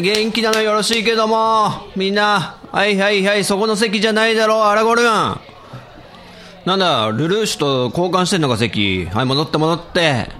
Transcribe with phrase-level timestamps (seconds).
[0.00, 5.04] 元気なのよろしいけども、みんな、はいはいはい、そこの席じゃないだろう、アラゴルン。
[6.64, 9.06] なんだ、ルルーシュと交換してんのか、席。
[9.06, 10.30] はい、戻って戻って。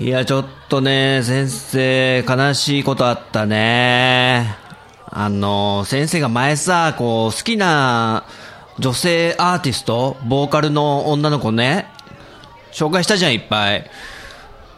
[0.00, 4.56] いや、ちょっとね、先生、悲しいことあったね。
[5.10, 8.24] あの、先生が前さ、こう、好きな
[8.78, 11.86] 女性アーティスト、ボーカルの女の子ね、
[12.72, 13.90] 紹介したじゃん、いっぱい。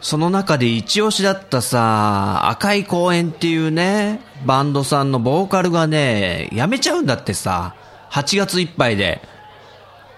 [0.01, 7.75] その中で一押しだったさ、赤い公園っていうね、バンドさんのボーカルがね、辞めちゃうんだってさ、
[8.11, 9.21] 8月いっぱいで。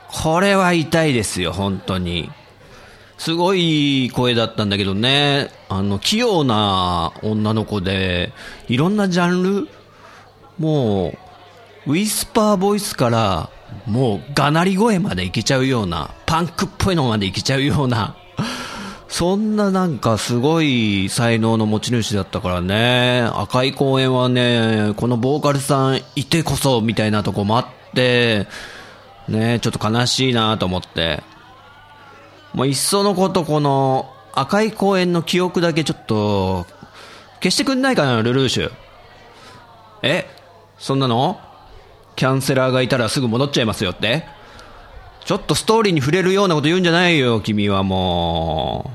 [0.08, 2.32] これは痛いですよ、本当に。
[3.18, 8.32] すごいいい声だったんだけどね、あの、器用な女の子で、
[8.70, 9.70] いろんなジャンル、
[10.60, 11.14] も
[11.86, 13.50] う、ウィスパーボイスから、
[13.86, 18.16] もう、がなり声までいけちゃうような、パンクっぽいのまでいけちゃうような、
[19.14, 28.48] そんななんかすごい才能の持ち主だったからね、赤い公園はね、このボーカルさんいてこそみたいなとこもあって、
[29.28, 31.22] ね、ちょっと悲しいなと思って。
[32.56, 36.66] もういっそのことこの赤い公園の記憶だけちょっと
[37.36, 38.72] 消してくんないかな、ルルーシュ。
[40.02, 40.28] え
[40.80, 41.40] そんなの？
[42.16, 44.26] キャンセラーがいたらすぐ戻っちゃいますよって
[45.26, 48.92] ちょっとストーリーに触れるようなこと言うんじゃないよ、君はも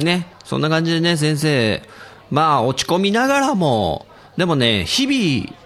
[0.00, 0.04] う。
[0.04, 1.82] ね、そんな感じでね、先生。
[2.30, 4.06] まあ、落ち込みながらも、
[4.36, 5.56] でもね、日々、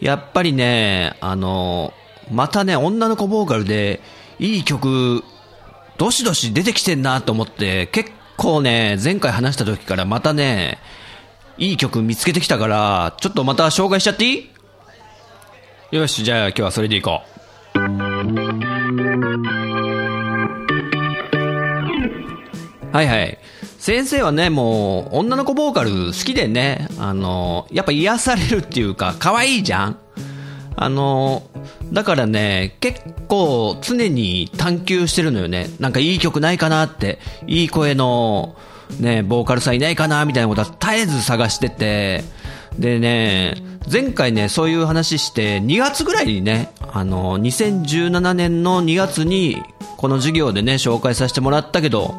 [0.00, 1.94] やっぱりね、あの、
[2.30, 4.00] またね、女の子ボーカルで、
[4.38, 5.24] いい曲、
[5.96, 10.78] どしどし出てきてんなと思って、結構ね、前回話した時からまたね、
[11.56, 14.50] いい曲見つけてきたから、ちょっとまた紹介しちゃってい
[15.92, 15.96] い？
[15.96, 17.37] よし、じゃあ今日はそれでいこう。
[22.92, 23.38] はいはい。
[23.78, 29.98] 先生はね、もう、女の子ボーカル好きでね、あの、やっぱ癒されるっていうか、可愛いじゃん
[30.76, 31.42] あの、
[31.92, 35.68] だからね、結構常に探求してるのよね。
[35.80, 38.56] なんかいい曲ないかなって、いい声の、
[39.00, 42.24] ね、ボーカルさんいないかなみたいなことは絶えず探してて、
[42.78, 43.54] でね、
[43.90, 49.62] 前回ね、そういう話して、2月ぐらいにね、あの、2017年の2月に、
[49.96, 52.14] この授業でね、紹介させてもらったけど、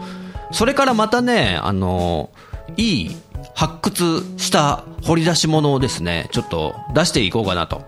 [0.51, 2.31] それからまたね、あの、
[2.75, 3.15] いい
[3.55, 7.83] 発掘した掘り出し物をですね、ちょっと出していこうかなと。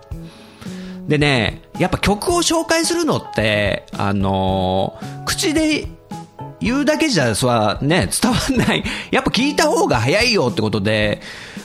[1.08, 5.88] でね、やっぱ曲を紹介するのって、あの口で
[6.60, 8.84] 言うだけじゃ、そはね、伝わんない。
[9.10, 11.20] やっぱ聞いた方が早いよってことで、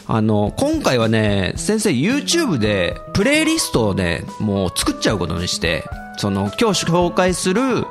[0.08, 5.84] あの、今回はね、先生 YouTube でプレイリストをね、もう作っちゃうことにして、
[6.18, 7.86] その、今日紹介する、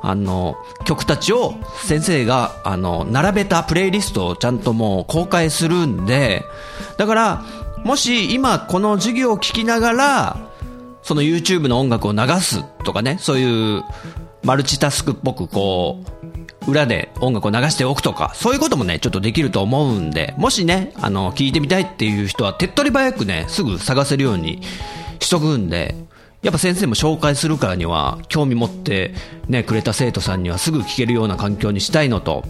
[0.00, 0.56] あの、
[0.86, 6.44] 曲たちを先生が、あの、並べたプレイリストをちゃんともう公開するんで、
[6.96, 7.44] だから、
[7.84, 10.36] もし今この授業を聞きながら、
[11.02, 13.84] その YouTube の音楽を流すとかね、そういう
[14.42, 16.17] マルチタスクっぽくこう、
[16.68, 24.60] 裏で音楽を流しておくとか、そういうこともね、ちょっとできると思うんで、もしね、あの、聞いてみたいっていう人は手っ取り早くね、すぐ探せるように
[25.20, 25.94] しとくんで、
[26.42, 29.14] やっぱ先生も紹介するからには、興味持って
[29.48, 32.44] ね、くれた生徒さんにはすぐ聞けるような環境にしたいのと、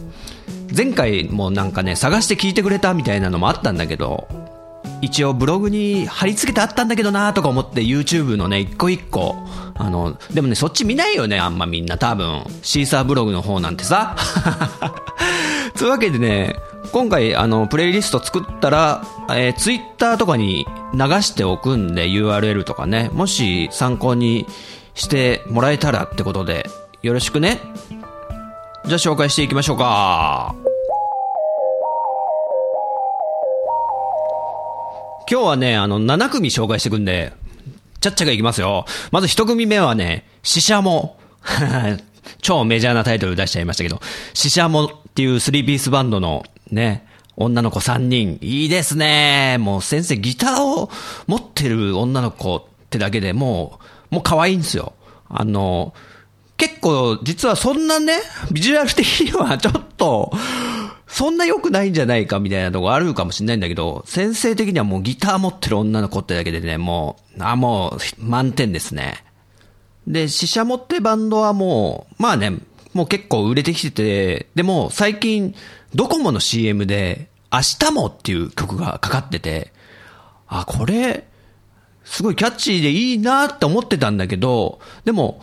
[0.76, 4.28] 前回もなんかね、探して聞いてくれたみたいなのもあったんだけど、
[5.00, 9.36] 一応ブログに貼り付けてあったんだけどなとか思って YouTube のね、一個一個。
[9.74, 12.44] あの、でもね、そっち見ないよね、あんまみんな多分。
[12.62, 14.16] シーサーブログの方なんてさ。
[15.78, 16.56] というわけでね、
[16.92, 24.46] 今回あの、プレイリスト作ったら、えー、Twitter とかに流しておくんで URL とかね、もし参考に
[24.94, 26.68] してもらえたらってことで、
[27.02, 27.60] よろしくね。
[28.84, 30.67] じゃあ紹介していきましょうか。
[35.30, 37.34] 今日はね、あの、7組紹介していくんで、
[38.00, 38.86] ちゃっちゃがいきますよ。
[39.12, 41.20] まず1組目はね、シシャモ。
[42.40, 44.00] 超メジャーなタイトル出しちゃいましたけど、
[44.32, 49.58] シシャモっていうスリーピースバンドのね、女の子3人、いいですね。
[49.60, 50.90] もう先生ギターを
[51.26, 53.78] 持ってる女の子ってだけでも
[54.10, 54.94] う、もう可愛いんですよ。
[55.28, 55.92] あの、
[56.56, 58.14] 結構実はそんなね、
[58.50, 60.32] ビジュアル的にはちょっと、
[61.08, 69.24] そんな良くないんじゃないかみたいなとこあるかもしれないんだけど、先生的にはもうギター持ってる女の子ってだけでね、もう、あ、もう満点ですね。
[70.06, 72.52] で、死者持ってバンドはもう、まあね、
[72.92, 75.54] もう結構売れてきてて、でも最近、
[75.94, 79.72] ドコモの CM で、明日もっていう曲がかかってて、
[80.46, 81.26] あ、これ、
[82.04, 85.40] すごいキャッチーでいいなって思ってたんだけど、でも、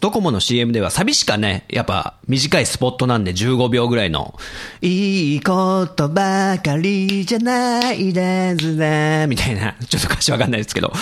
[0.00, 4.38] ドコモの CM ではサビしかね、やっぱ短いスポットなんで15秒ぐらいの、
[4.80, 10.92] いいことばかりじゃないですね、みたいな、ちょっと歌詞わかんないですけど、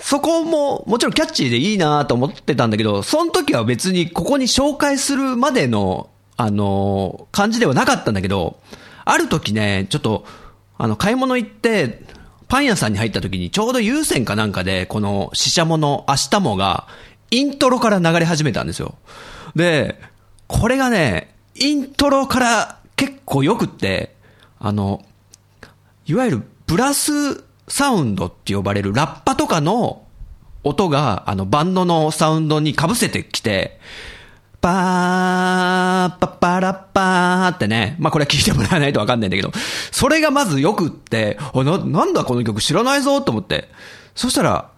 [0.00, 8.60] そこももちろんキャッチーでいいなと思ってたんだけど、その時は別にここに紹介するまでの、あの、感じではなかったんだけど、
[9.04, 10.26] ある時ね、ちょっと、
[10.76, 12.02] あの、買い物行って、
[12.48, 16.86] パン屋さんに入った時にちょうど優先かなんかで、この、死者もの明日もが、
[17.30, 18.96] イントロから流れ始めたんですよ。
[19.54, 20.00] で、
[20.46, 24.14] これがね、イントロから結構良くって、
[24.58, 25.04] あの、
[26.06, 30.02] いわゆるブラスサウンドって呼ばれるラッパとかの
[30.64, 33.78] 音が、あの、バンドのサウンドに被せてきて、
[34.60, 37.96] パー、パッパラッパーってね。
[37.98, 39.52] まあ、これは聞いてもらわないとわかんないんだけど、
[39.92, 43.68] それがまず良くって、な、なんだこの曲知らないぞと思って。
[44.14, 44.70] そしたら、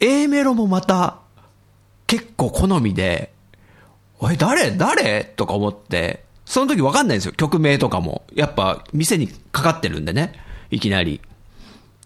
[0.00, 1.19] A メロもまた、
[2.10, 3.32] 結構好みで、
[4.18, 5.32] おい、誰誰？
[5.36, 7.32] とか思って、その時わかんないんですよ。
[7.34, 8.24] 曲名とかも。
[8.34, 10.32] やっぱ、店にかかってるんでね。
[10.72, 11.20] いきなり。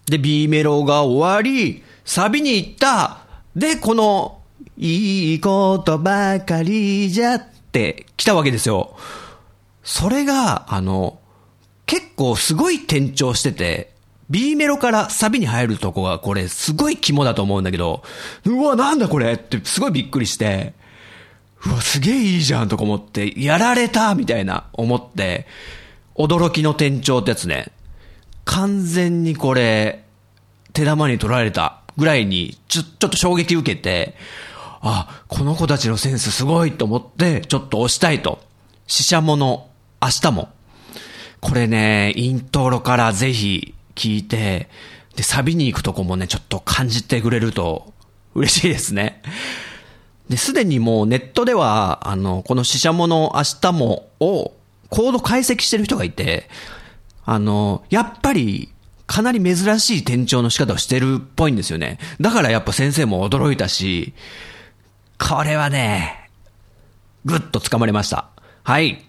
[0.05, 3.25] で、B メロが終わり、サビに行った。
[3.55, 4.43] で、この、
[4.77, 8.95] いいことばかりじゃって来たわけですよ。
[9.83, 11.17] それが、あの、
[11.87, 13.94] 結構すごい転調してて、
[14.29, 18.03] B メロからサビに入るとこがこれすごい肝だと思うんだけど、
[18.45, 20.73] うわ、なんだこれってすごいびっくりして、
[21.65, 25.45] うわ、すげえいいじゃんとか思って、やられたみたいな思って、
[26.15, 27.71] 驚きの転調ってやつね。
[28.45, 30.03] 完全にこれ、
[30.73, 34.15] 手玉に取られたぐらいに、ちょ、ちょっと衝撃受けて、
[34.81, 38.43] あ、この子たちのセンスすごいと思って、ちょっと押したいと。
[38.87, 39.67] 死者もの、
[40.01, 40.49] 明日も。
[41.41, 44.69] これね、イントロからぜひ聞いて、
[45.15, 47.93] で、サビに行くとこもね、ちょっと感じてくれると
[48.33, 49.21] 嬉しいですね。
[50.29, 54.53] で、すでにもうネットでは、あの、この死者もの明日もを
[54.89, 56.49] コード解析してる人がいて、
[57.25, 58.69] あの、やっぱり、
[59.07, 61.99] かなり珍しい転調の仕方をしてるっぽいんですよね。
[62.19, 64.13] だからやっぱ先生も驚いたし、
[65.19, 66.29] これはね、
[67.23, 68.29] ぐっと掴まれました。
[68.63, 69.05] はい。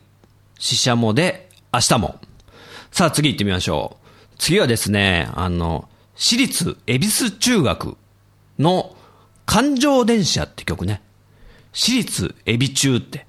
[0.59, 2.21] 死者もで、明日も。
[2.91, 4.06] さあ次行ってみましょう。
[4.39, 7.97] 次はですね、あの、私立恵比寿中学
[8.59, 8.97] の
[9.45, 11.03] 環状電車って曲ね。
[11.73, 13.27] 私立恵比中って。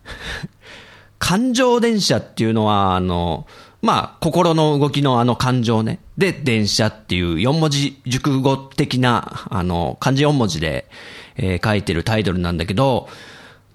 [1.20, 3.48] 環状電車っていうのは、あの、
[3.82, 6.00] まあ、心の動きのあの感情ね。
[6.18, 10.88] で、電車っていう4文字熟語的な、あの、漢字4文字で、
[11.36, 13.08] えー、書いてるタイトルなんだけど、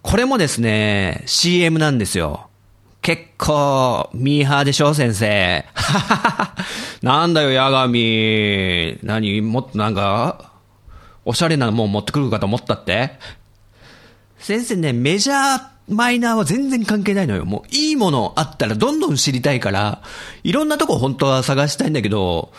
[0.03, 2.49] これもですね、CM なんですよ。
[3.03, 5.65] 結構、ミーハーでしょ、先生。
[7.03, 8.97] なんだよ、ヤガミ。
[9.03, 10.53] 何もっとなんか、
[11.25, 13.19] おしゃれなもん持ってくるかと思ったって
[14.39, 17.45] 先生ね、メジャー、マイナーは全然関係ないのよ。
[17.45, 20.03] もういいものあったらどんどん知りたいから、
[20.45, 22.53] いろんなとこ本当は探したいんだけど、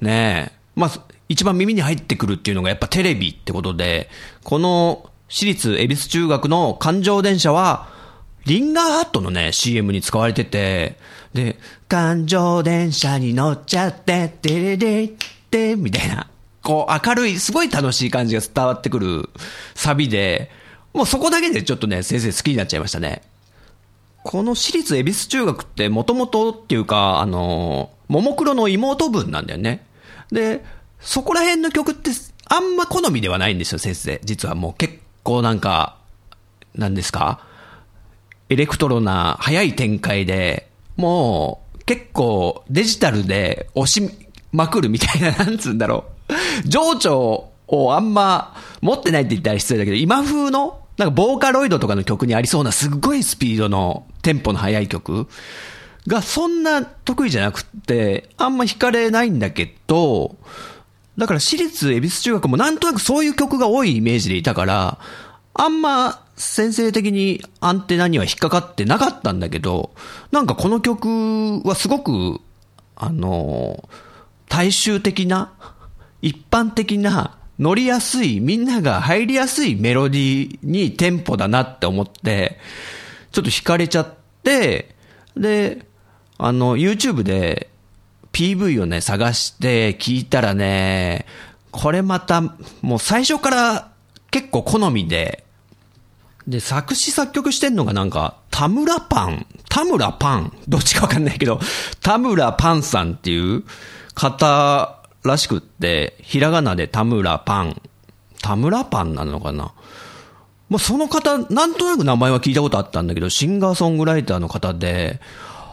[0.00, 0.90] ねえ、まあ、
[1.28, 4.08] 一番耳に入ってくるっていうのがやっぱテレビってことで、
[4.44, 7.99] この私立恵比寿中学の環状電車は、
[8.46, 10.96] リンガーハットのね、CM に使われてて、
[11.32, 15.10] で、環状電車に乗っちゃって、てれれっ
[15.50, 16.28] て、みたいな、
[16.62, 19.28] こう明るい、すごい楽しい感じが伝わってくる
[19.74, 20.50] サビで、
[20.92, 23.22] もうそこだけでちょっとね、先生好きになっちゃいましたね。
[24.22, 29.86] この私立恵比寿中学ってもともとっていうか、あの、ももクロの妹分なんだよね。
[30.30, 30.64] で、
[31.00, 32.10] そこら辺の曲って
[32.46, 34.20] あんま好みではないんですよ、先生。
[34.24, 35.96] 実はもう結構なんか、
[36.74, 37.46] なんですか
[38.50, 44.10] エレクトロな早い展開で、もう結構デジタルで押し
[44.52, 46.68] まくるみたいな、なんつうんだろう。
[46.68, 55.28] 情緒をあんま持ってないって言ったら失礼だけど、今風の、なんかボーカロイドとかの曲にありそうなすっごいスピードのテンポの速い曲
[56.08, 60.36] がそんな得意じゃなくって、あんま弾かれないんだけど、
[61.16, 64.98] だから私立恵比寿中学もなんとなくそういう曲が多いイメージでいたから、
[65.54, 69.90] あんま先生的にアンテナには引っかかってなかったんだけど、
[70.32, 72.40] なんかこの曲はすごく、
[72.96, 73.88] あの、
[74.48, 75.52] 大衆的な、
[76.22, 82.58] 一般的な、乗りやすい、みんなが入りやすいメロディーにテンポだなって思って、
[83.32, 84.96] ちょっと惹かれちゃって、
[85.36, 85.84] で、
[86.38, 87.68] あの、YouTube で
[88.32, 91.26] PV をね、探して聞いたらね、
[91.70, 92.40] これまた、
[92.80, 93.92] もう最初から
[94.30, 95.44] 結構好みで、
[96.46, 101.60] で、作詞作曲してんのがなんか、田村パン、田村パン、どっちかわかんないけど、
[102.02, 103.64] 田村パンさんっていう
[104.14, 107.80] 方らしくって、ひらがなで田村パン、
[108.42, 109.72] 田村パンなのかな？
[110.70, 115.20] まあ、その方、なんとなく名前は聞いたことあったんだけど、シンガーソングライターの方で、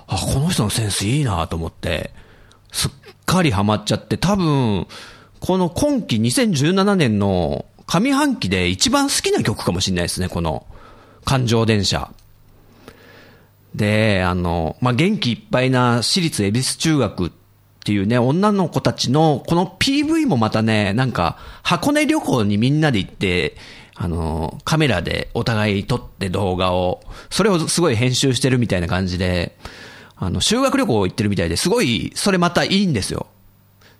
[0.08, 2.12] あ、この人のセンスいいなと思って、
[2.72, 2.92] すっ
[3.26, 4.88] かりハマっちゃって、多分、
[5.40, 10.67] この今季2017年の上半期で一番好きな曲かもしれないですね、この、
[11.25, 12.12] 環状電車。
[13.74, 17.32] で、あの、まあ、元気いっぱいな私立恵比寿中学っ
[17.86, 23.56] ていうね、女の子たちの、この PV もまたね、なんか、箱根旅行にみんなで行って、
[23.96, 29.58] あの、カメラでお互い撮って動画を、それをすごい編集してるみたいな感じで、
[30.15, 33.27] あの、修学旅行行ってるみたいですごい、それまたいいんですよ。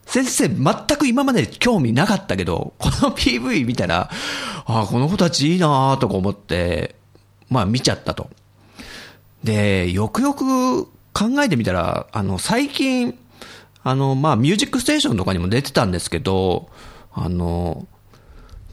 [0.08, 4.10] 先生、全く今まで興味なかったけど、この PV 見たら、
[4.66, 6.96] ああ、この子たちいいなとか思って、
[7.50, 8.30] まあ見ちゃったと。
[9.44, 13.18] で、よくよく考えてみたら、あの、最近、
[13.84, 16.70] あの、まあ、ミュージックステーションとかにも出てたんですけど、
[17.14, 17.88] あの、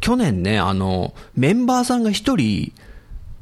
[0.01, 2.73] 去年ね、あの、メンバーさんが一人、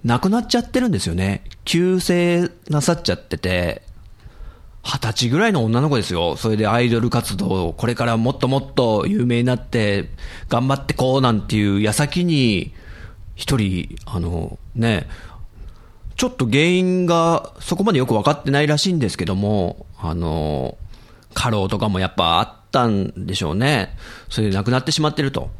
[0.04, 1.44] 亡くなっちゃってるんですよね。
[1.64, 3.82] 急性なさっちゃってて、
[4.82, 6.36] 二十歳ぐらいの女の子ですよ。
[6.36, 10.10] それでアイドル活動をこれからもっともっと有名になって
[10.48, 12.74] 頑張ってこうなんていう矢先に
[13.36, 15.06] 一人、あのね、
[16.16, 20.76] ちょっと原因がそこまでよく分かってないらしいんですけども、あの、
[21.34, 23.96] 過労とかもやっぱあったんでしょうね。
[24.28, 25.50] それで亡くなってしまってると。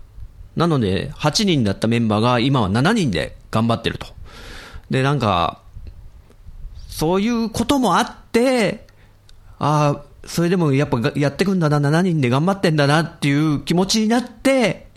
[0.57, 4.07] なので、8人だったメンバーが今は7人で頑張ってると。
[4.91, 5.63] で、なんか、
[6.89, 8.87] そういうこともあって、
[9.63, 14.89] ああ、それでもやっぱやってくんだな、7人で頑張ってんだなっていう気持ちになって、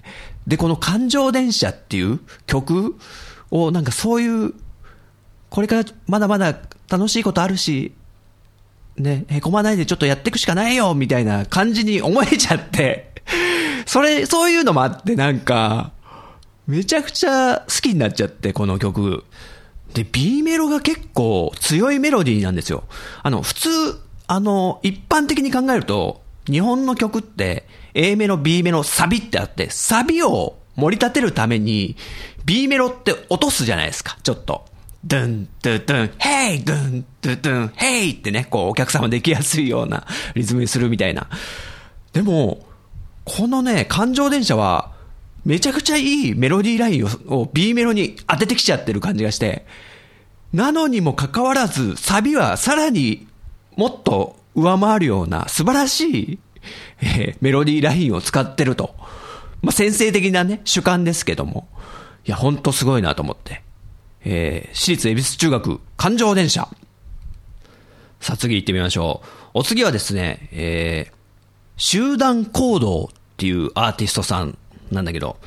[0.48, 2.95] で、この感情電車っていう曲
[3.51, 4.55] をなんかそういう、
[5.51, 7.93] これからまだまだ楽しいことあるし、
[8.98, 13.13] ね、へこまないでちょっとやっていくしかないよみたいな感じに思えちゃって、
[13.86, 15.91] それ、そういうのもあってなんか、
[16.65, 19.25] めちゃくちゃ好きになっちゃって、この曲。
[19.93, 22.86] で、B メロが結構強いメロディーなんですよ。
[23.22, 23.69] あの、普通、
[24.27, 31.96] あの、一般的に考えると、日本の曲って、A メロ、B メロ、サビってあって、サビを盛り立てるために、
[32.46, 34.65] B メロって落とすじゃないですか、ちょっと。
[35.05, 41.27] ドゥン、ドゥドゥン、ヘイ、ドゥン、ドゥドゥン、ヘイってね、こう、お客様できやすいようなリズムにするみたいな。
[42.13, 42.65] でも、
[43.24, 44.94] このね、感情電車は、
[45.46, 49.65] めちゃくちゃいいメロディーラインをを B メロに当ててきちゃってる感じがして、
[50.53, 53.27] なのにもかかわらず、サビはさらに
[53.75, 56.39] もっと上回るような素晴らしい、
[57.01, 58.96] えー、メロディーラインを使ってると。
[59.62, 61.67] まあ、先生的なね、主観ですけども。
[62.25, 63.63] いや、ほんとすごいなと思って。
[64.24, 66.67] えー、私立恵比寿中学、環状電車。
[68.22, 69.27] さあ、次行ってみましょう。
[69.55, 71.13] お次はですね、えー、
[71.77, 74.58] 集団行動っていうアーティストさん
[74.91, 75.38] なんだけど、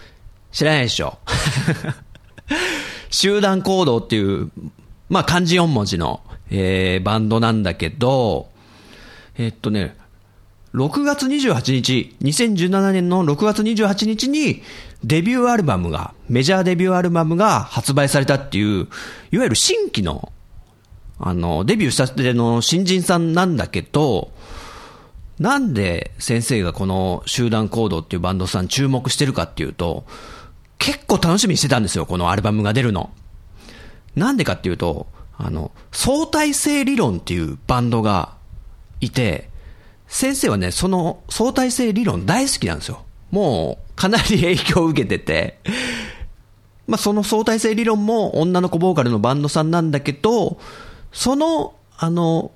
[0.52, 1.18] 知らないでしょ？
[3.10, 4.50] 集団行動っていう、
[5.08, 6.20] まあ漢字4文字の
[6.50, 8.48] えー、バンドなんだけど、
[9.36, 9.96] えー、っとね、
[10.74, 14.62] 6月28日、2017年の6月28日に
[15.02, 18.88] デビューアルバムが、メジャーデビューアルバムが発売されたっていう、
[19.30, 20.32] いわゆる新規の、
[21.18, 24.30] あの、デビューしたての新人さんなんだけど、
[25.38, 30.04] なんで先生がこの集団行動っていうバンドさん注目してるかっていうと、
[30.78, 33.10] 結構楽しみにしてたんですよ、このアルバムが出るの。
[34.16, 35.06] なんでかっていうと、
[35.38, 38.34] あの、相対性理論っていうバンドが
[39.00, 39.48] いて、
[40.08, 43.04] 先生はね、その相対性理論大好きなんですよ。
[43.30, 45.60] もう、かなり影響を受けてて、
[46.88, 50.58] まあ、その相対性理論も女の子ボーカルのバンドさんなんだけど、
[51.12, 52.50] その、あの、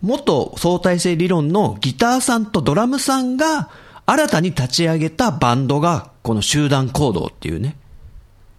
[0.00, 3.70] 元相対性理論のギターさんとドラムさんが
[4.04, 7.76] 新たに立ち上げたバンドが、この集団行動っていうね、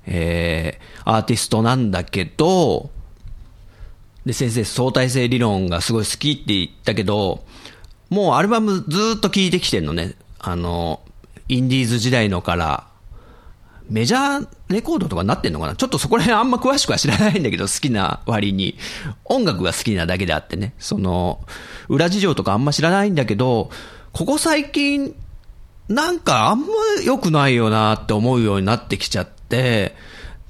[0.06, 2.90] えー、アーティストなんだけど、
[4.26, 7.44] で、先生、相対性理論がすごい好きって言ったけど、
[8.10, 10.16] もうアルバムずっと聴いてきてんのね。
[10.40, 11.02] あの、
[11.50, 12.88] インディーズ時代のから、
[13.90, 18.78] メジャーレコードとかなってんのかなちょっとそこら辺あんま詳しくは知らないんだけど、好きな割に。
[19.26, 20.74] 音楽が好きなだけであってね。
[20.80, 21.42] その、
[21.90, 23.70] 裏事情とかあんま知らないんだけど、
[24.14, 25.16] ここ最近、
[25.90, 26.68] なんかあんま
[27.04, 29.96] 良くないよなって思うようになってきちゃって、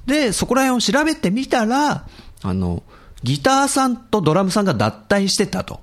[0.06, 2.06] で、そこら辺を調べてみたら、
[2.42, 2.82] あの、
[3.24, 5.80] ギターさんとドラムさんが脱退してたと。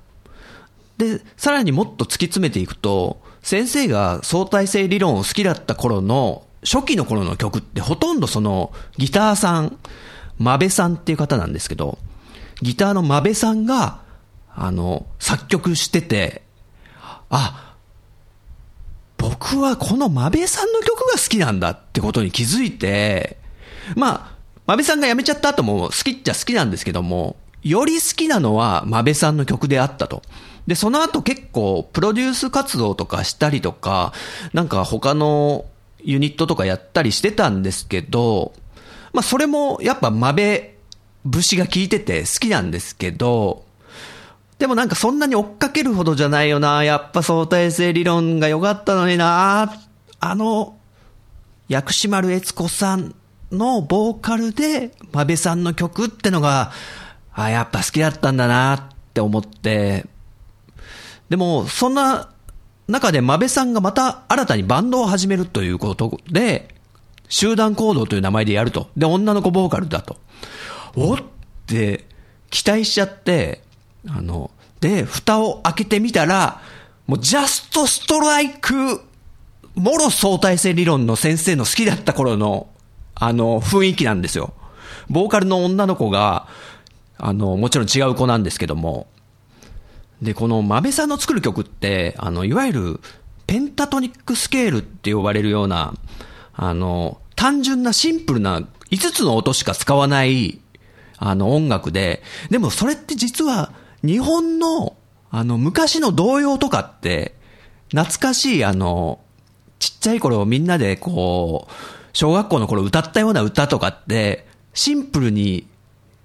[0.96, 9.76] で、さらにもっと突き詰めていくと、先生が相対性理論を好きだった頃の、初期の頃の曲ってほとんどその、ギターさん、
[10.38, 11.98] マベさんっていう方なんですけど、
[12.62, 14.00] ギターのマベさんが、
[14.54, 16.42] あの、作曲してて、
[17.28, 17.74] あ、
[19.18, 23.38] 僕はこのマベさんの曲が好きなんだってことに気づいて、
[23.96, 24.31] まあ、
[24.72, 30.22] マベさんが辞めちゃった後も好きっちゃ好きなんですけども、より好きなのはマベさんの曲であったと。
[30.66, 34.14] で、その後結構プロデュース活動とかしたりとか、
[34.54, 35.66] なんか他の
[36.02, 38.54] ユニットとかやったりしてたんですけど、
[39.12, 40.78] まあそれもやっぱマベ
[41.26, 43.66] 節が効いてて好きなんですけど、
[44.58, 46.82] でもなんかそんなに追っかけるほどじゃないよな。
[46.82, 49.70] やっぱ相対性理論が良かったのにな。
[50.18, 50.78] あの、
[51.68, 53.14] 薬師丸悦子さん
[53.52, 56.72] のボーカルで、まべさんの曲ってのが、
[57.34, 60.06] あ、やっぱ好きだったんだなって思って、
[61.28, 62.30] でも、そんな
[62.88, 66.74] 中でまべさんがまた新たにバンドを始めるということで、
[67.28, 68.90] 集団行動という名前でやると。
[68.96, 70.18] で、女の子ボーカルだと。
[70.94, 71.18] おっ
[71.66, 72.06] て
[72.50, 73.62] 期待しちゃって、
[74.08, 76.60] あの、で、蓋を開けてみたら、
[77.06, 79.00] もうジャストストライク、
[79.74, 82.68] もろ相対性理論の先生の好きだった頃の
[83.24, 84.52] あの、雰囲気なんですよ。
[85.08, 86.48] ボーカルの女の子が、
[87.18, 89.06] あの、もちろん違う子なんですけども、
[90.20, 93.00] で、このマベさんの作る曲って、あの、いわゆる、
[93.46, 95.94] ペンタトニックスケールって呼ばれるような、
[96.52, 98.60] あの、単純なシンプルな
[98.90, 100.58] 5つの音しか使わない、
[101.16, 104.96] あの、音楽で、でもそれって実は、日本の、
[105.30, 107.36] あの、昔の童謡とかって、
[107.90, 109.20] 懐かしい、あの、
[109.78, 115.66] ちっちゃい頃みんなでこう、小学校の頃歌ったような歌とかって、シンプルに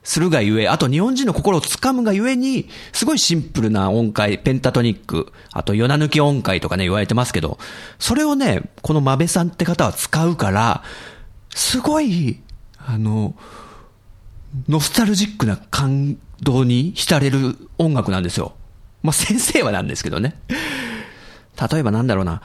[0.04, 7.58] するがゆえ、あと日本人の心をつかむがゆえに、すごいシンプルな音階、ペンタトニック、あと夜な抜き音階とかね言われてますけど、
[8.00, 10.84] それをね、このマベさんって方は使うから、
[11.54, 12.40] すごい、
[12.78, 13.36] あの、
[14.70, 18.54] ノスタルジックな感動に浸れる音楽なんですよ。
[19.04, 20.40] まあ、先生はなんですけどね。
[21.72, 22.42] 例えばなんだろうな。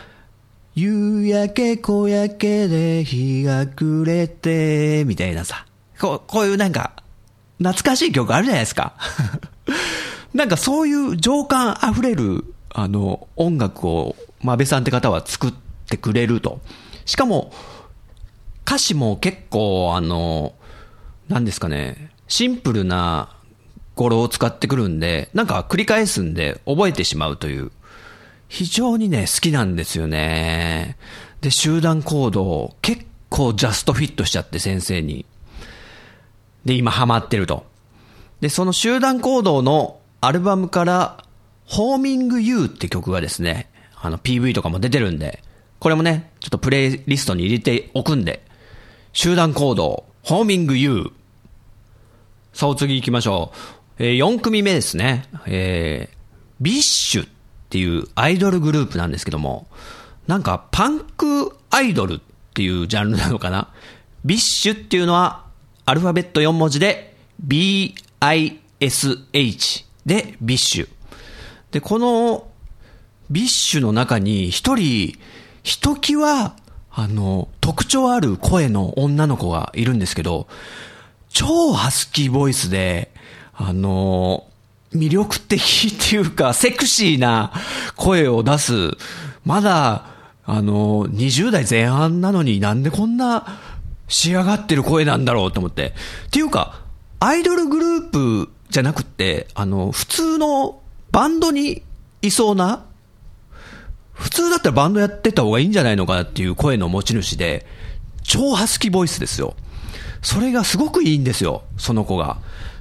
[0.74, 5.66] 夕焼け小焼けで日が暮れて、みたいなさ。
[6.00, 6.92] こう、こういうなんか、
[7.58, 8.94] 懐かしい曲あるじゃないですか。
[10.32, 15.52] なんかそういう情感溢れる、あの、音楽を、まべさんって方は作っ
[15.90, 16.60] てくれると。
[17.04, 17.52] しかも、
[18.66, 20.54] 歌詞も結構、あの、
[21.28, 23.28] なんですかね、シンプルな
[23.94, 27.70] 語呂を使ってくるんで、なんか繰り返すんで覚えてしまうという。
[28.52, 30.98] 非常にね、好きなんですよね。
[31.40, 35.24] で、集団行動、結構ジャストフィットしちゃって、先生に。
[36.66, 37.64] で、今ハマってると。
[38.42, 41.24] で、その集団行動のアルバムから、
[41.64, 45.42] ホーミング You って曲がですね、あの PV とかも出てるんで、
[45.78, 48.44] これもね、ちょっとプレイリストに入れておくんで、
[49.14, 51.10] 集団行動、ホーミング You。
[52.52, 53.54] さあ、お次行きましょ
[53.98, 54.04] う。
[54.04, 55.24] えー、4組目ですね。
[55.46, 56.16] えー、
[56.60, 57.28] BiSH
[57.72, 59.66] っていうアイドルグループなんですけども、
[60.26, 62.20] なんかパンクアイドルっ
[62.52, 63.68] ていうジャンルなのかな？
[64.26, 65.46] BiSHっていうのは
[65.86, 67.16] アルファベット4文字で
[67.48, 67.94] BISH
[70.04, 70.88] で BiSH。
[71.70, 72.46] で、この
[73.30, 75.16] BiSH の中に一人、
[75.62, 76.54] ひときわ、
[76.90, 80.46] あの、特徴ある声の女の子がいるんですけど、
[81.30, 83.14] 超ハスキーボイスで、
[83.54, 84.46] あの、
[84.94, 87.52] 魅力的っていうか、セクシーな
[87.96, 88.90] 声を出す、
[89.44, 90.06] まだ、
[90.44, 93.60] あの、20代前半なのになんでこんな
[94.08, 95.94] 仕上がってる声なんだろうと思って。
[96.26, 96.82] っていうか、
[97.20, 100.80] アイドルグループじゃなくって、あの、普通の
[101.12, 101.82] バンドに
[102.20, 102.84] いそうな、
[104.12, 107.66] 普通だったらバンドやってた方がいいんじゃないのかなっていう声の持ち主で、
[108.22, 109.54] 超ハスキーボイスですよ。
[110.22, 112.38] それがすごくいいんですよ、その子が。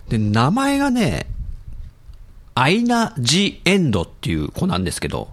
[0.09, 1.27] で、名前がね、
[2.55, 5.29] アイナ・ジ・エンドっていう子なんですけど、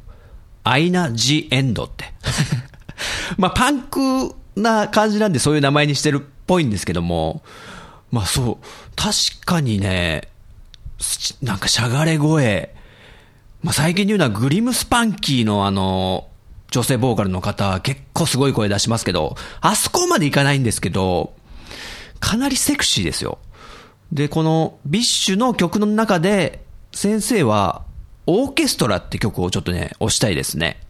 [0.65, 2.13] アイナ・ジ・エンドって。
[3.37, 7.43] まあ、パンクな感じなんでそういう名前にしてるっぽいんですけども、
[8.11, 10.29] まあそう、確かにね、
[11.43, 12.75] なんかしゃがれ声、
[13.63, 16.29] まあ最近言うのは GLIM SPANKY のあの、
[16.71, 21.35] 女性ボーカルの方結構すごい声出しますけど、あそこまでいかないんですけど、
[22.21, 23.39] かなりセクシーですよ。
[24.13, 26.65] で、この BiSH の曲の中で、
[26.99, 27.83] 先生は、
[28.27, 30.81] オーケストラって曲をちょっとね、押したいですね。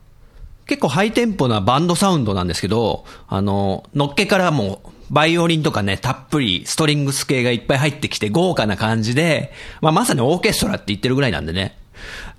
[0.65, 11.77] 結構ハイテンポなバンドサウンドなんですけど、あの、のっけからもう、バイオリンとかね、たっぷりストリングス系がいっぱい入ってきて豪華な感じで、まあまさにオーケストラって言ってるぐらいなんでね。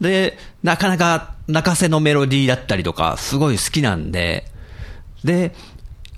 [0.01, 4.45] で、なかなか泣かせのメロディーだったりとか、すごい好きなんで、
[5.23, 5.53] で、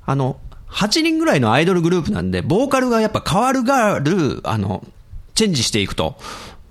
[0.05, 4.87] あの、8人ぐらいのアイドルグループなんで、ボーカルがやっぱ変わるがる、あの、
[5.35, 6.15] チェンジしていくと。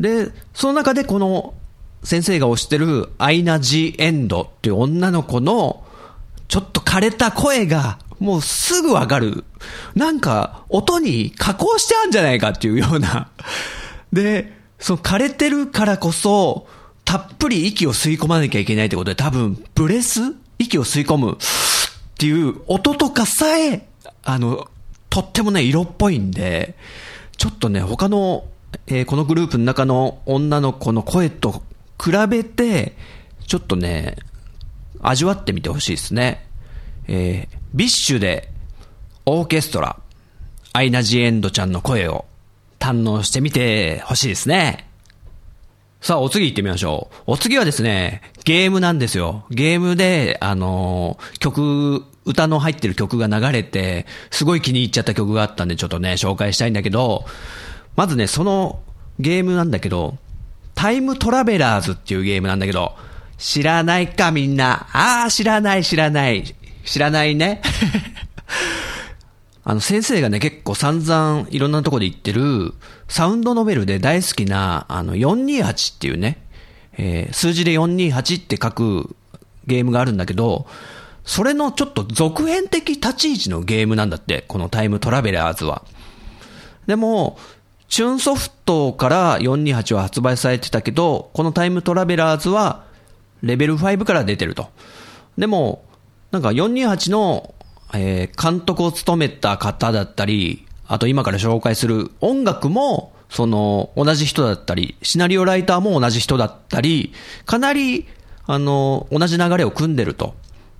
[0.00, 1.54] で、その中でこの
[2.02, 5.84] 先生が推してるアイナ・ジ・エンドっていう女の子の
[6.48, 9.44] ちょっと枯れた声がもうすぐわかる。
[9.94, 13.30] なんか音に加工してあるんじゃないかっていうような。
[14.12, 16.66] で、その枯れてるからこそ、
[17.04, 21.36] たっぷり息を吸い込まなきゃいけないってことで多分、ブレス息を吸い込むっ
[22.18, 23.86] ていう音とかさえ、
[24.22, 24.68] あの、
[25.10, 26.76] とってもね、色っぽいんで、
[27.36, 28.44] ちょっとね、他の、
[28.86, 31.62] えー、このグループの中の女の子の声と
[32.02, 32.96] 比べて、
[33.46, 34.16] ちょっとね、
[35.00, 36.46] 味わってみてほしいですね。
[37.08, 38.52] えー、 BiSH で、
[39.26, 39.98] オーケストラ、
[40.72, 42.26] アイナ・ジ・エンドちゃんの声を
[42.78, 44.88] 堪能してみてほしいですね。
[46.00, 47.32] さあ、お次行ってみましょう。
[47.32, 49.44] お次はですね、ゲームなんですよ。
[49.50, 57.26] ゲームで、あのー、曲、歌の入ってる曲が流れて、すごい気に入っちゃった曲があったんで、ちょっとね、紹介したいんだけど、
[58.00, 58.80] まずね、その
[59.18, 60.16] ゲームなんだけど、
[60.74, 62.96] タイムトラベラーズっていうゲームなんだけど、
[63.36, 64.88] 知らないかみんな。
[64.94, 66.56] ああ、知らない知らない。
[66.86, 67.60] 知らないね。
[69.64, 72.72] あの、先生がね、結構散々いろんなとこで言ってる、
[73.06, 76.42] サウンドノベルで大好きな、あの、428っていうね、
[76.96, 79.14] えー、数字で428って書く
[79.66, 80.66] ゲームがあるんだけど、
[81.26, 85.82] それのちょっと続編的立ち位置のゲームなんだって、このタイムトラベラーズは。
[86.86, 87.38] でも、
[87.90, 92.84] チューンソフトから428は発売されてたけど、このタイムトラベラーズは
[93.42, 94.68] レベル5から出てると。
[95.36, 95.84] でも、
[96.30, 97.54] なんか428の
[97.92, 107.12] えー、監督を務めた方だったり、あと今から紹介する音楽も、その、同じ人だったり、シナリオライターも同じ人だったり、
[107.46, 108.06] かなり、
[108.46, 110.34] あの、同じ流れを組んでると。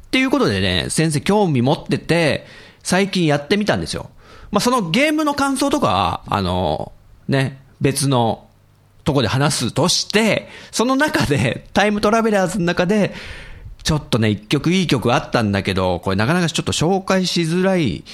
[0.07, 2.44] っていうことでね、先生興味持ってて、
[2.83, 4.11] 最近やってみたんですよ。
[4.51, 6.92] まあ、そのゲームの感想とか、あの、
[7.31, 8.49] ね、別の
[9.05, 13.14] とこで話すとして、その中で、タイムトラベラーズの中で、
[13.83, 18.05] ちょっとね、一曲いい曲あったんだけど、これなかなかちょっと紹介しづらい、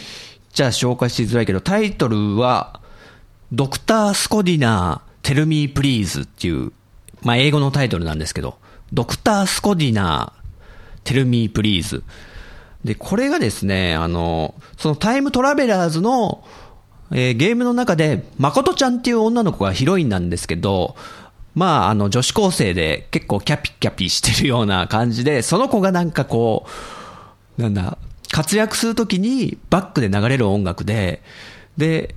[0.53, 2.81] じゃあ紹介しづらいけど、タイトルは、
[3.53, 6.73] ドクター・スコディナー、テルミー・プリーズっていう、
[7.23, 8.59] まあ、英語のタイトルなんですけど、
[8.93, 12.05] ドクター・スコディナー、テルミー・プリーズ。
[12.85, 16.45] で、これがですね、あの、そのタイムトラベラーズの、
[17.13, 20.97] えー、ゲームの中で、誠ちゃんっていう女の子がヒロインなんですけど、
[21.55, 26.67] まあ、あの、女子高生で結構キャピキャピしてるような感じで、その子がなんかこ
[27.59, 27.97] う、なんだ、
[28.31, 31.23] 活躍するときにバックで流れる音楽で、
[31.77, 32.15] で、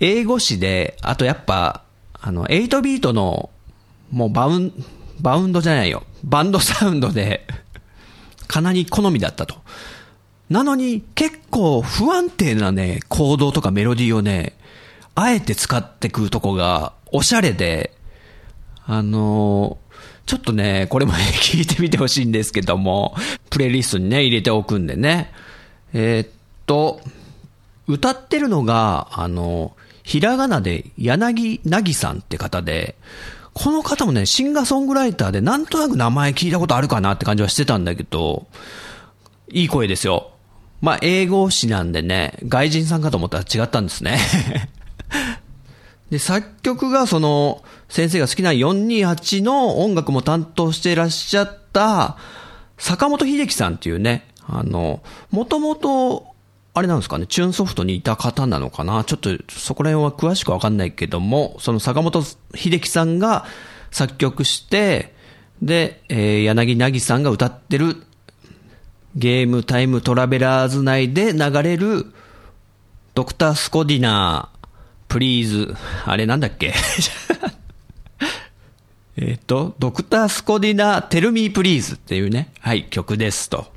[0.00, 3.50] 英語詞で、あとやっぱ、あの、8ビートの、
[4.10, 4.72] もうバウン、
[5.20, 6.04] バウンドじゃないよ。
[6.22, 7.46] バンドサウンドで、
[8.46, 9.56] かなり好みだったと。
[10.48, 14.56] なのに、結構不安定なね、コードとかメロディーをね、
[15.14, 17.92] あえて使ってくるとこが、おしゃれで、
[18.88, 19.78] あの
[20.26, 23.16] ちょっとね、これもね 聞いてみてほしいんですけども、
[23.50, 25.32] プレイリストにね、入れておくんでね。
[25.92, 26.28] えー、っ
[26.66, 27.00] と、
[27.86, 32.96] 歌ってるのが、あの、ひらがなで柳なぎさんって方で、
[33.54, 38.46] この方もね、シンガーソングライターでなんとなく名前聞いたことあるかなって感じはしてたんだけど、
[39.50, 40.32] いい声ですよ。
[40.80, 44.18] まあ、英語詞なんでね、外人さんかと思ったら違ったんですね。
[46.10, 52.16] で、作曲がその、先生が好きな428の音楽も担当していらっしゃった、
[52.78, 56.26] 坂本秀樹さんっていうね、あの、もともと、
[56.74, 63.46] あれなんですかね、チューンソフトにいた方なのかなちょっとそこら辺は詳しくわかんないけども、その坂本秀樹さんが
[63.90, 65.14] 作曲して、
[65.62, 67.96] で、えー、柳凪さんが歌ってる
[69.16, 72.04] ゲームタイムトラベラーズ内で流れる
[73.14, 74.66] ドクタースコディナー、
[75.08, 75.74] プリーズ、
[76.04, 76.74] あれなんだっけ？
[79.16, 83.72] えっと、ドクタースコディナーテルミープリーズっていうね、はい、曲ですと。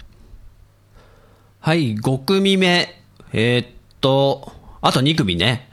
[1.62, 3.02] はい、5組目。
[3.32, 3.68] えー、っ
[4.02, 5.70] と、あと2組ね。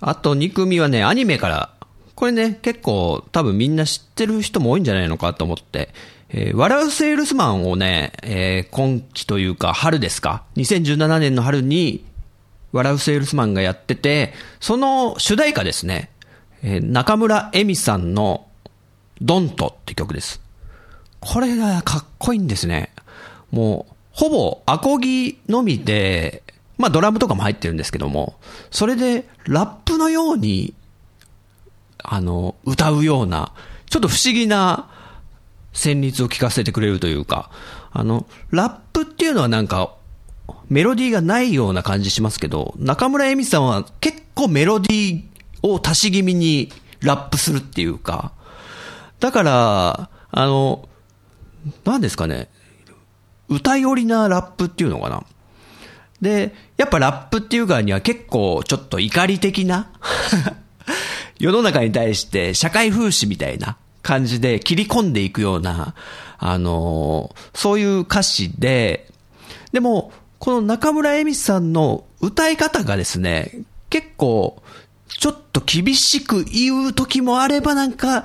[0.00, 1.70] あと2組はね、アニメから、
[2.18, 5.90] これね、結構多分みんな知ってる人も多いんじゃないのかと思って、
[6.30, 12.04] えー、笑うセールスマンをね、えー、今期というか春ですか ?2017 年の春に、
[12.72, 16.10] 笑うセールスマンがやってて、その主題歌ですね。
[16.64, 18.48] えー、中村恵美さんの
[19.22, 20.40] ドントって曲です。
[21.20, 22.92] これがかっこいいんですね。
[23.52, 26.42] もう、ほぼアコギのみで、
[26.78, 28.40] まあドラムとかも入ってるんですけども、
[28.72, 30.74] それでラップのように、
[32.02, 33.52] あの、歌うような、
[33.90, 34.88] ちょっと不思議な
[35.72, 37.50] 旋律を聞かせてくれるというか、
[37.92, 39.94] あの、ラップっていうのはなんか、
[40.68, 48.32] メロディーがないような感じしますけど、中村恵美さんは結構メロディーを足し気味にラップするっていうか、
[49.20, 50.88] だから、あの、
[51.84, 52.48] 何ですかね、
[53.48, 55.24] 歌寄りなラップっていうのかな。
[56.20, 59.90] で、やっぱラップっていうからには結構ちょっと怒り的な
[61.38, 65.94] 世の中に対して社会風刺みたいな感じで切り込んでいくような、
[66.38, 69.10] あのそういう歌詞で、
[69.72, 73.52] でも、この中村恵美さんの歌い方がですね、
[73.90, 74.62] 結構、
[75.08, 78.24] ちょっと厳しく言う時もあればなんか、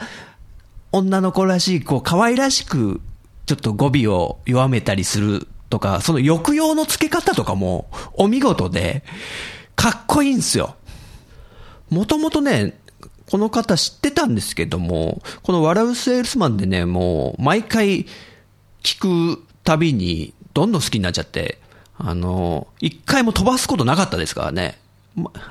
[0.91, 3.01] 女の子らしい、こう、可愛らしく
[3.45, 9.03] ちょっと語尾を弱めたりするとか、その抑揚の付け方とかもお見事で、
[9.75, 10.75] かっこいいんですよ。
[11.89, 12.77] もともとね、
[13.33, 18.05] この方知ってたんですけども、この笑うセールスマンでね、もう毎回
[18.83, 21.57] 聞くたびにどんどん好きになっちゃって、
[21.97, 24.77] あの、一回も飛ばすことなかったですからね。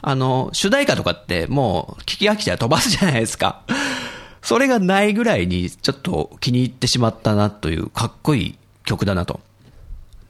[0.01, 3.63] あの、主題歌とかってもう聞き飽きたら飛ばすじゃないですか。
[4.43, 9.41] それがないぐらいにちょっと気に入ってしまったなというかっこいい曲だなと。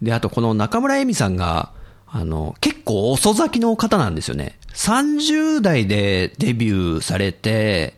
[0.01, 1.71] で、あとこの中村恵美さんが、
[2.12, 4.59] あの、結構遅咲きの方なんですよね。
[4.75, 7.94] 30代でデビューされて、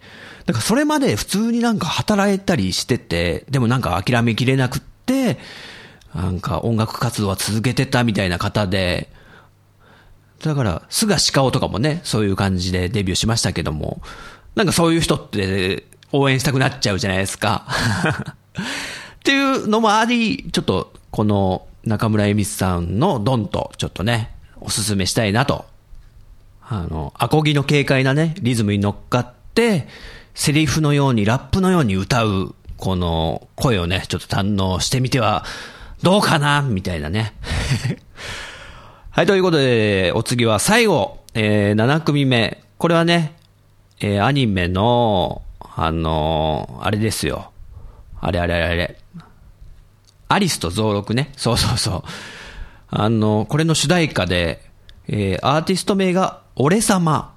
[0.47, 5.39] だからそれまで普通になんか働いたりしてて、でもなんか諦めきれなくって、
[6.15, 9.11] なんか音楽活動は続けてたみたいな方で、
[10.43, 14.01] だから、菅鹿尾とかもね、そういう感じでデビューしましたけども、
[14.55, 17.67] なんかそういう人って応援したくなっちゃうじゃないですか。
[19.19, 25.67] っていうのもあり、ちょっとこの中村恵美さんのドンとちょっとね、おすすめしたいなと。
[26.67, 29.87] あの、アコギの軽快なね、リズムに乗っかって、
[30.35, 35.45] セリフのように、ラップのように歌う、この声をね、ちょっと堪能してみては
[36.03, 37.35] どうかなみたいなね。
[39.11, 42.63] はい、ということで、お次は最後、えー、7組目。
[42.79, 43.37] これはね、
[44.01, 45.43] えー、アニメの、
[45.77, 47.53] あのー、あれですよ。
[48.21, 48.99] あれあれあれあれ。
[50.35, 51.33] アリスと増録ね。
[51.37, 52.03] そうそうそう。
[52.89, 54.63] あの、これの主題歌で、
[55.07, 57.35] えー、アーティスト名が、俺様。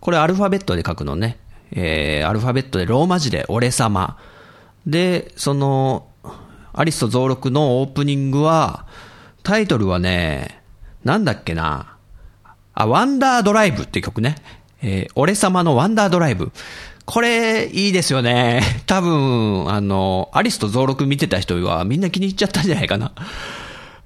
[0.00, 1.38] これアルファベットで書くのね。
[1.70, 4.18] えー、アルファベットでローマ字で俺様。
[4.84, 6.08] で、その、
[6.72, 8.86] アリスと増録のオープニングは、
[9.44, 10.60] タイトルはね、
[11.04, 11.96] なんだっけな。
[12.74, 14.36] あ、ワンダードライブって曲ね。
[14.82, 16.50] えー、俺様のワンダードライブ。
[17.06, 18.62] これ、いいですよね。
[18.86, 23.12] 多分、あの、アリスと増録見てた人はみんな気に入っちゃったんじゃないかな。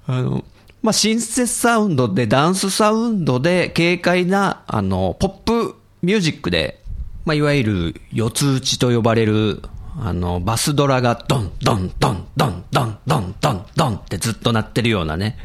[0.07, 0.43] あの、
[0.81, 6.81] まあ、シンセサウンドで、ダンスサウンドで、軽快な、あの、ポップミュージックで、
[7.25, 9.61] まあ、いわゆる、四つ打ちと呼ばれる、
[10.01, 15.37] あの、バスドラがドン、ドン、ドン、ドン、ドン、ドン、ドン、ドンってずっと鳴ってるようなね。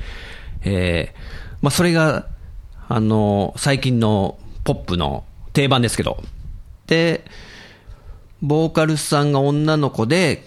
[0.62, 2.26] えー、まあ、それが、
[2.88, 6.22] あの、最近のポップの定番ですけど、
[8.42, 10.44] ボーカルさんが女の子で、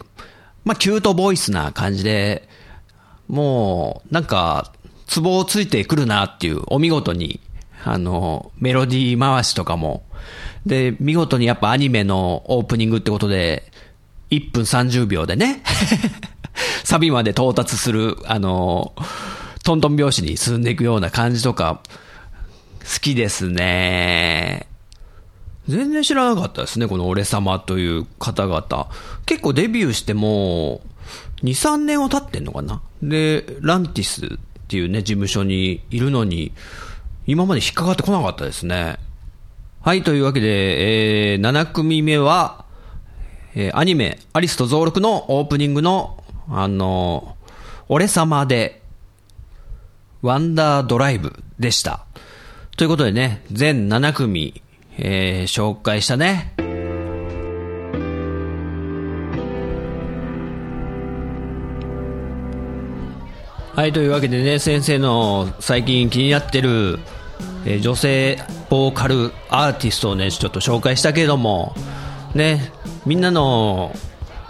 [0.63, 2.47] まあ、キュートボイスな感じで、
[3.28, 4.71] もう、なんか、
[5.08, 7.39] ツボをついてくるなっていう、お見事に、
[7.84, 10.04] あの、メロディー回しとかも。
[10.65, 13.71] で、見事にやっぱアニメのオープニングってことで、
[14.30, 15.63] 1分30秒でね、
[16.84, 18.93] サビまで到達する、あの、
[19.63, 21.82] トントン拍子に進んでいくような感じとか、
[22.82, 24.67] 好きですね。
[25.67, 28.89] 全然知らなかったですね、この俺様という方々。
[29.25, 30.82] 結構デビューしても、
[31.43, 34.30] 2、3年は経ってんのかなで、ランティスっ
[34.67, 36.53] ていうね、事務所にいるのに、
[37.25, 38.97] 今まで引っかかってこなかったですね。
[39.82, 42.65] はい、というわけで、えー、7組目は、
[43.53, 47.51] えー、アニメ、アリスと増録のオープニングの、あのー、
[47.89, 48.82] 俺様で、
[50.21, 52.06] ワンダードライブでした。
[52.75, 54.62] ということでね、全7組、
[54.98, 56.54] えー、紹介したね。
[63.76, 66.98] はい、というわけでね、先生の最近気になってる、
[67.64, 71.76] えー、女性ボーカルアーティストをね、ちょっと紹介したけれども、
[72.34, 72.72] ね、
[73.06, 73.96] みんなの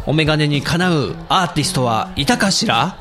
[0.06, 2.96] お眼鏡にかなうアーティストはいたかしら？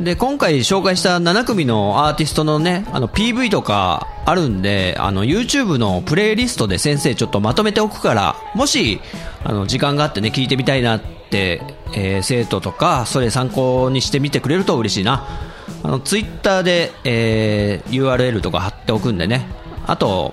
[0.00, 9.00] で、今回紹介した7組のアーティストのね、あの PV とかあるんで、あの YouTube のプレイリストで先生ちょっとまとめておくから、もし、
[9.42, 11.62] あの時間があってね、聞いてみたいなって、
[11.96, 15.26] えー、生徒とか、それ参考にしてみてくれると嬉しいな。
[15.82, 19.48] あの Twitter で、えー、URL とか貼っておくんでね。
[19.88, 20.32] あと、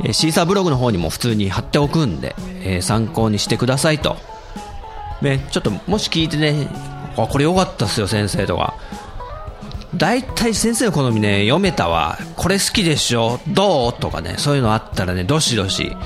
[0.00, 4.16] えー、シーサーブログの方にも普通に貼っておくんで、えー、参考にしてくださいと。
[5.20, 6.68] ね、ちょっともし聞いてね、
[7.16, 8.74] あ、これ良かったっすよ、先生とか。
[9.96, 12.18] 大体先生の好みね、読めたわ。
[12.36, 14.00] これ好きでしょどう？
[14.00, 15.96] とかね、そういうのあったらね、どしどし。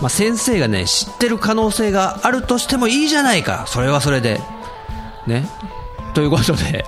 [0.00, 3.64] まあ、先生がね、知ってる可能性があるとしてもいいじゃないか。
[3.66, 4.40] それはそれで。
[5.26, 5.48] ね。
[6.14, 6.84] ということで、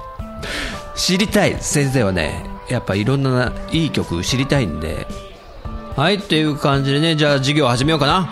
[0.94, 5.06] 知りたい先生はね、やっぱいろんないい曲知りたいんで。
[5.96, 8.30] はい、っていう感じでね、じゃあ授業始めようかな。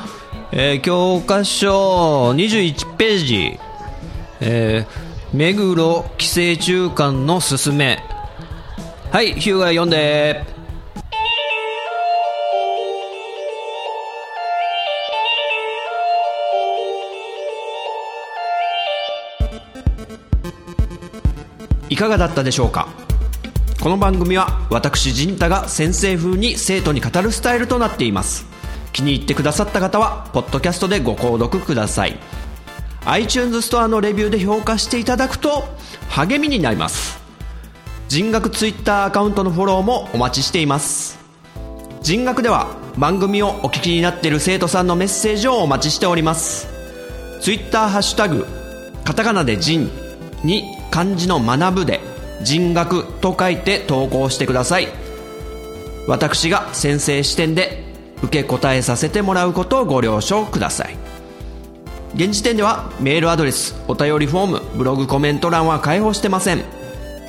[0.52, 3.60] えー、教科書21ページ。
[4.40, 7.98] えー目黒寄生虫館のすすめ。
[9.10, 10.44] はいヒューガ読んで。
[21.88, 22.88] いかがだったでしょうか？
[23.82, 28.46] この番組は私陣太が先生風に生徒に語るスタイルとなっています。
[28.92, 32.16] 気に入ってくださった方はポッドキャストでご購読ください。
[33.06, 35.64] iTunes ストアのレビューで評価していただくと
[36.08, 37.20] 励みになります。
[38.08, 41.16] 人学 Twitter アカウントのフォローもお待ちしています。
[42.02, 42.66] 人学では
[42.98, 46.68] 番組をお聞きになっている生徒さんのメッセージをお待ちしております。
[47.40, 48.44] Twitter ハッシュタグ
[49.04, 49.88] カタカナで人
[50.42, 52.00] に漢字の学ぶで
[52.42, 54.88] 人学と書いて投稿してください。
[56.08, 57.84] 私が先生視点で
[58.22, 61.05] 受け答えさせてもらうことをご了承ください。
[62.16, 66.64] 現時点ではメールアドレスお便りフォームブログコメント欄は開放してません。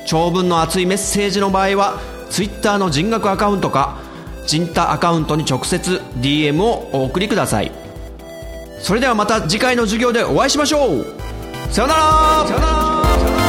[0.08, 3.97] 長文の熱いメッセージの場合は Twitter の人格アカウントか
[4.45, 7.71] 人タアカウントに直接 DM をお送りください。
[8.80, 11.06] それではまた次回の授業でお会いしましょう。
[11.69, 13.47] さよなら。